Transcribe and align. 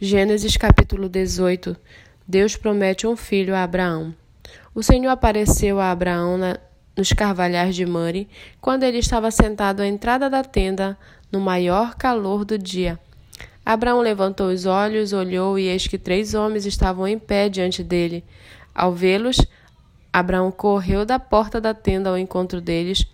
Gênesis 0.00 0.56
capítulo 0.56 1.08
18 1.08 1.76
Deus 2.24 2.56
promete 2.56 3.04
um 3.04 3.16
filho 3.16 3.52
a 3.52 3.64
Abraão. 3.64 4.14
O 4.72 4.80
Senhor 4.80 5.10
apareceu 5.10 5.80
a 5.80 5.90
Abraão 5.90 6.38
na, 6.38 6.56
nos 6.96 7.12
carvalhais 7.12 7.74
de 7.74 7.84
Mare, 7.84 8.28
quando 8.60 8.84
ele 8.84 8.98
estava 8.98 9.28
sentado 9.32 9.80
à 9.80 9.88
entrada 9.88 10.30
da 10.30 10.44
tenda, 10.44 10.96
no 11.32 11.40
maior 11.40 11.96
calor 11.96 12.44
do 12.44 12.56
dia. 12.56 12.96
Abraão 13.66 14.00
levantou 14.00 14.52
os 14.52 14.66
olhos, 14.66 15.12
olhou 15.12 15.58
e 15.58 15.66
eis 15.66 15.88
que 15.88 15.98
três 15.98 16.32
homens 16.32 16.64
estavam 16.64 17.08
em 17.08 17.18
pé 17.18 17.48
diante 17.48 17.82
dele. 17.82 18.22
Ao 18.72 18.92
vê-los, 18.92 19.44
Abraão 20.12 20.52
correu 20.52 21.04
da 21.04 21.18
porta 21.18 21.60
da 21.60 21.74
tenda 21.74 22.08
ao 22.08 22.16
encontro 22.16 22.60
deles 22.60 23.04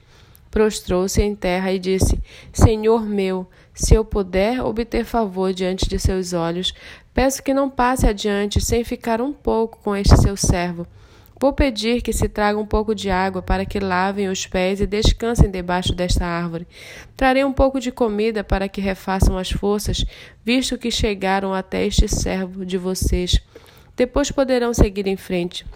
prostrou-se 0.55 1.21
em 1.21 1.35
terra 1.35 1.73
e 1.73 1.81
disse: 1.81 2.23
Senhor 2.53 3.05
meu, 3.05 3.45
se 3.75 3.93
eu 3.93 4.05
puder 4.05 4.65
obter 4.65 5.05
favor 5.05 5.53
diante 5.53 5.89
de 5.89 5.99
seus 5.99 6.33
olhos, 6.33 6.73
peço 7.13 7.43
que 7.43 7.53
não 7.53 7.69
passe 7.69 8.07
adiante 8.07 8.61
sem 8.61 8.85
ficar 8.85 9.21
um 9.21 9.33
pouco 9.33 9.81
com 9.83 9.97
este 9.97 10.17
seu 10.17 10.37
servo. 10.37 10.87
Vou 11.41 11.53
pedir 11.53 12.03
que 12.03 12.13
se 12.13 12.29
traga 12.29 12.57
um 12.57 12.65
pouco 12.65 12.95
de 12.95 13.11
água 13.11 13.43
para 13.43 13.67
que 13.67 13.81
lavem 13.81 14.29
os 14.29 14.47
pés 14.47 14.81
e 14.81 14.87
descansem 14.87 15.51
debaixo 15.51 15.93
desta 15.93 16.25
árvore. 16.25 16.69
Trarei 17.17 17.45
um 17.45 17.53
pouco 17.53 17.81
de 17.81 17.91
comida 17.91 18.45
para 18.45 18.69
que 18.69 18.81
refaçam 18.81 19.37
as 19.37 19.51
forças, 19.51 20.05
visto 20.45 20.79
que 20.79 20.89
chegaram 20.89 21.53
até 21.53 21.85
este 21.85 22.07
servo 22.07 22.65
de 22.65 22.79
vocês. 22.79 23.41
Depois 23.97 24.31
poderão 24.31 24.73
seguir 24.73 25.09
em 25.09 25.17
frente. 25.17 25.67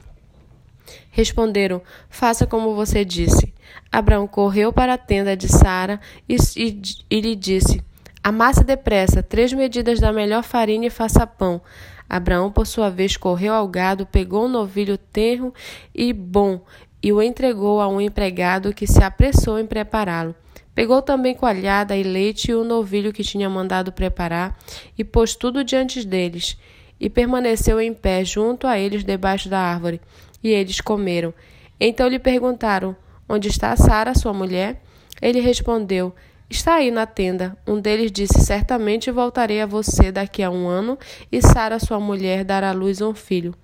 Responderam: 1.11 1.83
Faça 2.09 2.47
como 2.47 2.77
você 2.77 3.05
disse. 3.05 3.58
Abraão 3.91 4.27
correu 4.27 4.73
para 4.73 4.95
a 4.95 4.99
tenda 4.99 5.37
de 5.37 5.49
Sara 5.49 6.01
e, 6.29 6.37
e, 6.57 6.81
e 7.11 7.21
lhe 7.21 7.35
disse: 7.35 7.83
Amasse 8.23 8.63
depressa 8.63 9.23
três 9.23 9.53
medidas 9.53 10.01
da 10.01 10.13
melhor 10.13 10.43
farinha 10.43 10.89
e 10.89 10.91
faça 10.91 11.27
pão. 11.27 11.61
Abraão, 12.09 12.51
por 12.51 12.67
sua 12.67 12.91
vez, 12.91 13.17
correu 13.17 13.53
ao 13.53 13.69
gado, 13.69 14.07
pegou 14.07 14.47
um 14.47 14.49
novilho 14.49 14.97
tenro 14.97 15.53
e 15.95 16.13
bom 16.13 16.61
e 17.03 17.13
o 17.13 17.23
entregou 17.23 17.81
a 17.81 17.89
um 17.89 18.01
empregado 18.01 18.75
que 18.75 18.87
se 18.87 19.03
apressou 19.03 19.59
em 19.59 19.67
prepará-lo. 19.67 20.35
Pegou 20.75 21.03
também 21.03 21.35
coalhada 21.35 21.97
e 21.97 22.03
leite 22.03 22.51
e 22.51 22.55
o 22.55 22.65
novilho 22.65 23.13
que 23.13 23.25
tinha 23.25 23.49
mandado 23.49 23.93
preparar 23.93 24.57
e 24.97 25.05
pôs 25.05 25.35
tudo 25.35 25.65
diante 25.65 26.07
deles. 26.07 26.57
E 27.01 27.09
permaneceu 27.09 27.81
em 27.81 27.93
pé 27.93 28.25
junto 28.25 28.67
a 28.67 28.79
eles 28.79 29.05
debaixo 29.05 29.49
da 29.49 29.59
árvore. 29.59 30.01
E 30.43 30.49
eles 30.49 30.81
comeram. 30.81 31.33
Então 31.81 32.09
lhe 32.09 32.19
perguntaram: 32.19 32.95
Onde 33.29 33.49
está 33.49 33.77
Sara, 33.77 34.15
sua 34.15 34.33
mulher? 34.33 34.81
Ele 35.21 35.41
respondeu: 35.41 36.15
Está 36.49 36.77
aí 36.77 36.91
na 36.91 37.05
tenda. 37.05 37.57
Um 37.67 37.79
deles 37.79 38.11
disse: 38.11 38.41
Certamente 38.41 39.11
voltarei 39.11 39.61
a 39.61 39.67
você 39.67 40.11
daqui 40.11 40.43
a 40.43 40.51
um 40.51 40.67
ano, 40.67 40.99
e 41.31 41.43
Sara, 41.43 41.79
sua 41.79 42.01
mulher, 42.01 42.43
dará 42.45 42.71
à 42.71 42.73
luz 42.73 43.03
um 43.03 43.15
filho. 43.15 43.55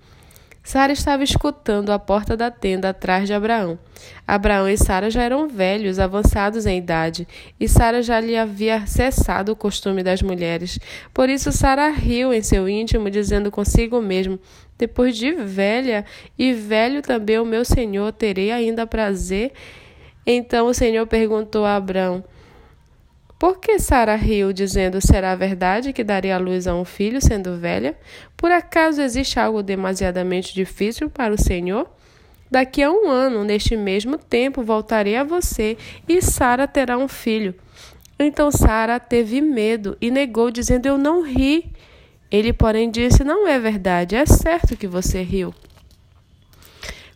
Sara 0.65 0.91
estava 0.91 1.23
escutando 1.23 1.91
a 1.91 1.99
porta 1.99 2.35
da 2.35 2.49
tenda 2.49 2.89
atrás 2.89 3.27
de 3.27 3.33
Abraão. 3.35 3.77
Abraão 4.27 4.67
e 4.67 4.75
Sara 4.75 5.11
já 5.11 5.21
eram 5.21 5.47
velhos, 5.47 5.99
avançados 5.99 6.65
em 6.65 6.79
idade, 6.79 7.27
e 7.59 7.69
Sara 7.69 8.01
já 8.01 8.19
lhe 8.19 8.35
havia 8.35 8.87
cessado 8.87 9.51
o 9.51 9.55
costume 9.55 10.01
das 10.01 10.23
mulheres. 10.23 10.79
Por 11.13 11.29
isso 11.29 11.51
Sara 11.51 11.91
riu 11.91 12.33
em 12.33 12.41
seu 12.41 12.67
íntimo, 12.67 13.11
dizendo 13.11 13.51
consigo 13.51 14.01
mesmo: 14.01 14.39
depois 14.75 15.15
de 15.15 15.33
velha 15.33 16.03
e 16.35 16.51
velho 16.51 17.03
também 17.03 17.37
o 17.37 17.45
meu 17.45 17.63
senhor 17.63 18.11
terei 18.11 18.51
ainda 18.51 18.87
prazer. 18.87 19.51
Então 20.25 20.65
o 20.65 20.73
Senhor 20.73 21.05
perguntou 21.05 21.63
a 21.63 21.75
Abraão: 21.75 22.23
Por 23.37 23.59
que 23.59 23.79
Sara 23.79 24.15
riu, 24.15 24.53
dizendo: 24.53 25.01
Será 25.01 25.35
verdade 25.35 25.91
que 25.91 26.03
daria 26.03 26.35
a 26.35 26.39
luz 26.39 26.67
a 26.67 26.75
um 26.75 26.85
filho 26.85 27.21
sendo 27.21 27.57
velha? 27.57 27.97
Por 28.37 28.49
acaso 28.49 29.01
existe 29.01 29.39
algo 29.39 29.61
demasiadamente 29.61 30.53
difícil 30.53 31.09
para 31.09 31.33
o 31.33 31.41
Senhor? 31.41 31.89
Daqui 32.49 32.81
a 32.81 32.89
um 32.89 33.09
ano, 33.09 33.43
neste 33.43 33.75
mesmo 33.75 34.17
tempo, 34.17 34.63
voltarei 34.63 35.17
a 35.17 35.23
você 35.23 35.77
e 36.07 36.21
Sara 36.21 36.67
terá 36.67 36.97
um 36.97 37.07
filho. 37.07 37.53
Então 38.17 38.49
Sara 38.49 38.99
teve 38.99 39.41
medo 39.41 39.97
e 39.99 40.09
negou, 40.09 40.49
dizendo: 40.49 40.85
Eu 40.85 40.97
não 40.97 41.21
ri. 41.21 41.73
Ele, 42.31 42.53
porém, 42.53 42.89
disse: 42.89 43.25
Não 43.25 43.45
é 43.45 43.59
verdade, 43.59 44.15
é 44.15 44.25
certo 44.25 44.77
que 44.77 44.87
você 44.87 45.21
riu. 45.21 45.53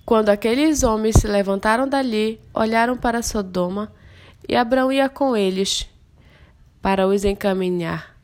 Quando 0.06 0.30
aqueles 0.30 0.84
homens 0.84 1.16
se 1.16 1.28
levantaram 1.28 1.88
dali, 1.88 2.42
olharam 2.54 2.98
para 2.98 3.22
Sodoma, 3.22 3.94
e 4.48 4.56
Abraão 4.56 4.92
ia 4.92 5.08
com 5.08 5.38
eles 5.38 5.88
para 6.82 7.08
os 7.08 7.24
encaminhar. 7.26 8.16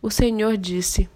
O 0.00 0.10
Senhor 0.10 0.56
disse: 0.56 1.08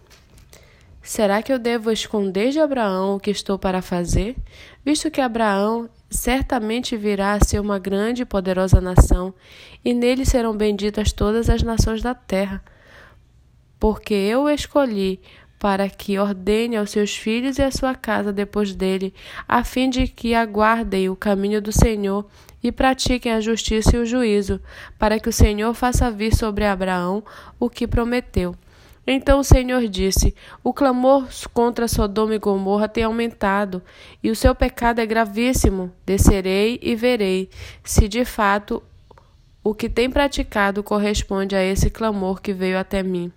Será 1.02 1.42
que 1.42 1.52
eu 1.52 1.58
devo 1.58 1.90
esconder 1.90 2.50
de 2.50 2.60
Abraão 2.60 3.16
o 3.16 3.20
que 3.20 3.30
estou 3.30 3.58
para 3.58 3.82
fazer? 3.82 4.36
Visto 4.84 5.10
que 5.10 5.20
Abraão 5.20 5.88
certamente 6.10 6.96
virá 6.96 7.34
a 7.34 7.44
ser 7.44 7.60
uma 7.60 7.78
grande 7.78 8.22
e 8.22 8.26
poderosa 8.26 8.80
nação, 8.80 9.34
e 9.84 9.92
nele 9.92 10.24
serão 10.24 10.56
benditas 10.56 11.12
todas 11.12 11.50
as 11.50 11.62
nações 11.62 12.02
da 12.02 12.14
terra 12.14 12.62
porque 13.78 14.14
eu 14.14 14.48
escolhi 14.48 15.20
para 15.58 15.88
que 15.88 16.18
ordene 16.18 16.76
aos 16.76 16.90
seus 16.90 17.16
filhos 17.16 17.58
e 17.58 17.62
à 17.62 17.70
sua 17.70 17.94
casa 17.94 18.32
depois 18.32 18.74
dele, 18.74 19.12
a 19.48 19.64
fim 19.64 19.90
de 19.90 20.06
que 20.06 20.34
aguardem 20.34 21.08
o 21.08 21.16
caminho 21.16 21.60
do 21.60 21.72
Senhor 21.72 22.26
e 22.62 22.70
pratiquem 22.70 23.32
a 23.32 23.40
justiça 23.40 23.96
e 23.96 24.00
o 24.00 24.06
juízo, 24.06 24.60
para 24.98 25.18
que 25.18 25.28
o 25.28 25.32
Senhor 25.32 25.72
faça 25.74 26.10
vir 26.10 26.34
sobre 26.34 26.64
Abraão 26.64 27.22
o 27.58 27.68
que 27.68 27.86
prometeu. 27.86 28.54
Então 29.10 29.40
o 29.40 29.44
Senhor 29.44 29.88
disse: 29.88 30.34
O 30.62 30.72
clamor 30.72 31.26
contra 31.54 31.88
Sodoma 31.88 32.34
e 32.34 32.38
Gomorra 32.38 32.86
tem 32.86 33.04
aumentado, 33.04 33.82
e 34.22 34.30
o 34.30 34.36
seu 34.36 34.54
pecado 34.54 35.00
é 35.00 35.06
gravíssimo. 35.06 35.90
Descerei 36.04 36.78
e 36.82 36.94
verei 36.94 37.48
se 37.82 38.06
de 38.06 38.24
fato 38.24 38.82
o 39.64 39.74
que 39.74 39.88
tem 39.88 40.10
praticado 40.10 40.82
corresponde 40.82 41.56
a 41.56 41.64
esse 41.64 41.88
clamor 41.88 42.40
que 42.40 42.52
veio 42.52 42.78
até 42.78 43.02
mim. 43.02 43.32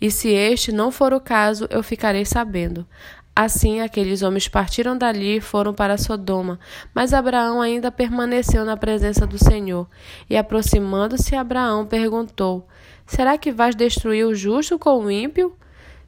E 0.00 0.10
se 0.10 0.28
este 0.28 0.72
não 0.72 0.90
for 0.90 1.12
o 1.12 1.20
caso, 1.20 1.66
eu 1.70 1.82
ficarei 1.82 2.24
sabendo. 2.24 2.86
Assim, 3.34 3.80
aqueles 3.80 4.22
homens 4.22 4.48
partiram 4.48 4.98
dali 4.98 5.36
e 5.36 5.40
foram 5.40 5.72
para 5.72 5.96
Sodoma, 5.96 6.58
mas 6.92 7.14
Abraão 7.14 7.62
ainda 7.62 7.90
permaneceu 7.90 8.64
na 8.64 8.76
presença 8.76 9.26
do 9.26 9.38
Senhor. 9.38 9.86
E 10.28 10.36
aproximando-se, 10.36 11.36
Abraão 11.36 11.86
perguntou: 11.86 12.66
Será 13.06 13.38
que 13.38 13.52
vais 13.52 13.74
destruir 13.74 14.26
o 14.26 14.34
justo 14.34 14.78
com 14.78 14.98
o 15.04 15.10
ímpio? 15.10 15.56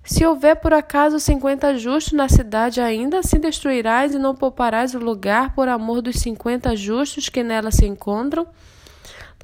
Se 0.05 0.27
houver 0.27 0.57
por 0.57 0.75
acaso 0.75 1.21
cinquenta 1.21 1.79
justos 1.79 2.13
na 2.13 2.29
cidade, 2.29 2.81
ainda 2.81 3.21
assim 3.21 3.39
destruirás 3.39 4.15
e 4.15 4.19
não 4.19 4.35
pouparás 4.35 4.95
o 4.95 4.99
lugar 4.99 5.55
por 5.55 5.69
amor 5.69 6.03
dos 6.03 6.17
cinquenta 6.17 6.75
justos 6.75 7.29
que 7.29 7.45
nela 7.45 7.71
se 7.71 7.87
encontram? 7.87 8.47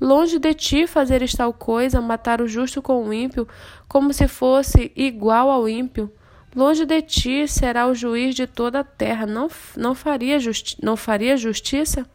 Longe 0.01 0.39
de 0.39 0.55
ti 0.55 0.87
fazer 0.87 1.29
tal 1.37 1.53
coisa, 1.53 2.01
matar 2.01 2.41
o 2.41 2.47
justo 2.47 2.81
com 2.81 3.05
o 3.05 3.13
ímpio, 3.13 3.49
como 3.89 4.13
se 4.13 4.29
fosse 4.29 4.93
igual 4.95 5.51
ao 5.51 5.69
ímpio. 5.69 6.11
Longe 6.55 6.87
de 6.87 7.03
ti 7.03 7.49
será 7.49 7.87
o 7.87 7.95
juiz 7.95 8.35
de 8.35 8.47
toda 8.47 8.81
a 8.81 8.85
terra, 8.85 9.27
não, 9.27 9.49
não, 9.77 9.95
faria, 9.95 10.39
justi 10.39 10.77
não 10.83 10.97
faria 10.97 11.37
justiça? 11.37 12.07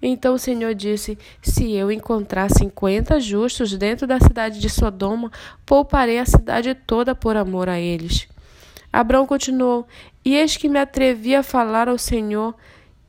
Então 0.00 0.34
o 0.34 0.38
Senhor 0.38 0.74
disse: 0.74 1.18
Se 1.42 1.72
eu 1.72 1.90
encontrar 1.90 2.50
cinquenta 2.50 3.18
justos 3.20 3.76
dentro 3.76 4.06
da 4.06 4.20
cidade 4.20 4.60
de 4.60 4.68
Sodoma, 4.68 5.30
pouparei 5.64 6.18
a 6.18 6.26
cidade 6.26 6.74
toda 6.74 7.14
por 7.14 7.36
amor 7.36 7.68
a 7.68 7.78
eles. 7.78 8.28
Abraão 8.92 9.26
continuou: 9.26 9.86
E 10.24 10.34
eis 10.34 10.56
que 10.56 10.68
me 10.68 10.78
atrevi 10.78 11.34
a 11.34 11.42
falar 11.42 11.88
ao 11.88 11.98
Senhor, 11.98 12.54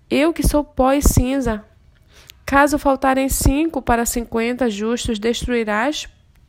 eu 0.10 0.34
que 0.34 0.48
sou 0.48 0.64
pó 0.64 0.94
e 0.94 1.02
cinza, 1.02 1.64
Caso 2.48 2.80
faltarem 2.80 3.28
cinco 3.28 3.82
para 3.82 4.06
cinquenta 4.06 4.70
justos, 4.70 5.20
destruirás 5.20 6.08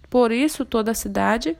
por 0.09 0.31
isso 0.31 0.64
toda 0.64 0.92
a 0.92 0.94
cidade? 0.94 1.56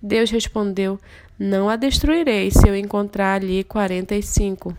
Deus 0.00 0.30
respondeu: 0.30 0.98
Não 1.38 1.68
a 1.68 1.76
destruirei 1.76 2.50
se 2.50 2.66
eu 2.66 2.74
encontrar 2.74 3.34
ali 3.34 3.62
quarenta 3.62 4.14
e 4.14 4.22
cinco. 4.22 4.74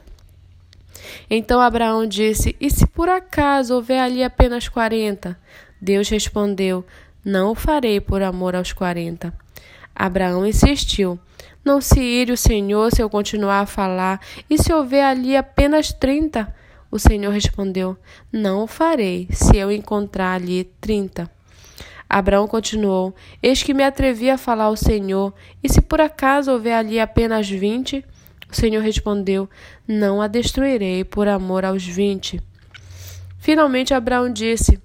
Então 1.29 1.61
Abraão 1.61 2.07
disse: 2.07 2.55
E 2.59 2.67
se 2.71 2.87
por 2.87 3.07
acaso 3.09 3.75
houver 3.75 3.99
ali 3.99 4.23
apenas 4.23 4.67
quarenta? 4.67 5.39
Deus 5.79 6.09
respondeu: 6.09 6.83
Não 7.23 7.51
o 7.51 7.55
farei 7.55 8.01
por 8.01 8.23
amor 8.23 8.55
aos 8.55 8.73
quarenta. 8.73 9.31
Abraão 9.95 10.47
insistiu: 10.47 11.19
Não 11.63 11.79
se 11.79 11.99
ire 11.99 12.31
o 12.31 12.37
Senhor 12.37 12.91
se 12.91 13.03
eu 13.03 13.09
continuar 13.09 13.59
a 13.59 13.67
falar, 13.67 14.19
e 14.49 14.57
se 14.57 14.73
houver 14.73 15.05
ali 15.05 15.37
apenas 15.37 15.93
trinta? 15.93 16.57
O 16.91 16.97
Senhor 16.97 17.31
respondeu: 17.31 17.97
Não 18.31 18.63
o 18.63 18.67
farei, 18.67 19.27
se 19.31 19.57
eu 19.57 19.71
encontrar 19.71 20.33
ali 20.33 20.63
trinta. 20.81 21.29
Abraão 22.09 22.47
continuou: 22.47 23.13
Eis 23.41 23.61
que 23.61 23.73
me 23.73 23.83
atrevi 23.83 24.29
a 24.29 24.37
falar 24.37 24.65
ao 24.65 24.75
Senhor, 24.75 25.33
e 25.63 25.69
se 25.69 25.81
por 25.81 26.01
acaso 26.01 26.51
houver 26.51 26.73
ali 26.73 26.99
apenas 26.99 27.47
vinte? 27.47 28.03
O 28.51 28.55
Senhor 28.55 28.81
respondeu: 28.81 29.47
Não 29.87 30.19
a 30.19 30.27
destruirei 30.27 31.03
por 31.03 31.27
amor 31.27 31.63
aos 31.63 31.85
vinte. 31.85 32.41
Finalmente 33.37 33.93
Abraão 33.93 34.31
disse: 34.31 34.81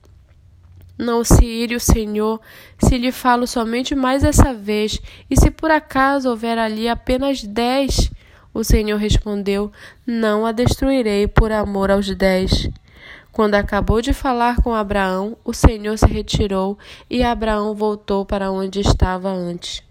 Não 0.99 1.25
se 1.25 1.47
ire 1.47 1.75
o 1.75 1.81
Senhor, 1.81 2.39
se 2.79 2.99
lhe 2.99 3.11
falo 3.11 3.47
somente 3.47 3.95
mais 3.95 4.23
essa 4.23 4.53
vez, 4.53 5.01
e 5.31 5.41
se 5.41 5.51
por 5.51 5.71
acaso 5.71 6.29
houver 6.29 6.59
ali 6.59 6.89
apenas 6.89 7.43
dez. 7.43 8.11
O 8.55 8.63
Senhor 8.63 8.99
respondeu: 8.99 9.73
Não 10.07 10.47
a 10.47 10.53
destruirei 10.53 11.27
por 11.27 11.51
amor 11.51 11.91
aos 11.91 12.15
dez. 12.15 12.71
Quando 13.33 13.57
acabou 13.57 14.01
de 14.01 14.15
falar 14.15 14.63
com 14.63 14.73
Abraão, 14.73 15.37
o 15.45 15.53
Senhor 15.53 15.99
se 15.99 16.07
retirou 16.07 16.79
e 17.11 17.25
Abraão 17.25 17.75
voltou 17.75 18.25
para 18.25 18.53
onde 18.53 18.79
estava 18.79 19.29
antes. 19.29 19.83